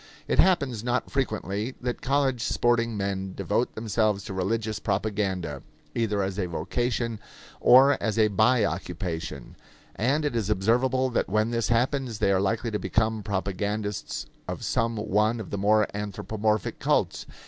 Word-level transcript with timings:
It 0.27 0.39
happens 0.39 0.83
not 0.83 1.11
frequently 1.11 1.75
that 1.79 2.01
college 2.01 2.41
sporting 2.43 2.97
men 2.97 3.35
devote 3.35 3.75
themselves 3.75 4.23
to 4.23 4.33
religious 4.33 4.79
propaganda, 4.79 5.61
either 5.93 6.23
as 6.23 6.39
a 6.39 6.47
vocation 6.47 7.19
or 7.59 8.01
as 8.01 8.17
a 8.17 8.27
by 8.29 8.65
occupation; 8.65 9.55
and 9.95 10.25
it 10.25 10.35
is 10.35 10.49
observable 10.49 11.11
that 11.11 11.29
when 11.29 11.51
this 11.51 11.67
happens 11.67 12.17
they 12.17 12.31
are 12.31 12.41
likely 12.41 12.71
to 12.71 12.79
become 12.79 13.21
propagandists 13.21 14.25
of 14.47 14.63
some 14.65 14.95
one 14.97 15.39
of 15.39 15.51
the 15.51 15.57
more 15.59 15.85
anthropomorphic 15.93 16.79
cults. 16.79 17.27